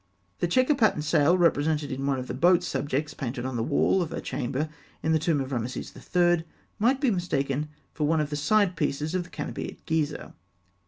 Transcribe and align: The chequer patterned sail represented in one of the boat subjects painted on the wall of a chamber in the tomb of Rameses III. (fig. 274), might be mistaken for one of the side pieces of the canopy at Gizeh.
The 0.39 0.47
chequer 0.47 0.73
patterned 0.75 1.03
sail 1.03 1.37
represented 1.37 1.91
in 1.91 2.07
one 2.07 2.17
of 2.17 2.25
the 2.25 2.33
boat 2.33 2.63
subjects 2.63 3.13
painted 3.13 3.45
on 3.45 3.55
the 3.55 3.61
wall 3.61 4.01
of 4.01 4.11
a 4.11 4.19
chamber 4.19 4.67
in 5.03 5.11
the 5.11 5.19
tomb 5.19 5.39
of 5.39 5.51
Rameses 5.51 5.91
III. 5.95 6.01
(fig. 6.01 6.11
274), 6.11 6.47
might 6.79 6.99
be 7.01 7.11
mistaken 7.11 7.69
for 7.93 8.07
one 8.07 8.19
of 8.19 8.31
the 8.31 8.35
side 8.35 8.75
pieces 8.75 9.13
of 9.13 9.25
the 9.25 9.29
canopy 9.29 9.69
at 9.69 9.85
Gizeh. 9.85 10.33